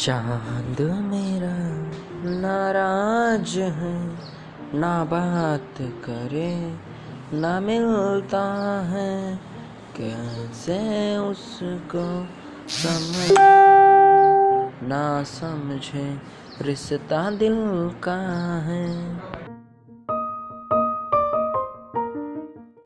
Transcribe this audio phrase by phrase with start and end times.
[0.00, 1.56] चाँद मेरा
[2.40, 4.18] नाराज़ है,
[4.74, 6.78] ना बात करे,
[7.34, 8.42] ना मिलता
[8.80, 9.36] है,
[9.96, 12.28] कैसे उसको
[12.68, 13.36] समझ?
[14.88, 16.18] ना समझे,
[16.62, 18.20] रिश्ता दिल का
[18.58, 19.10] है।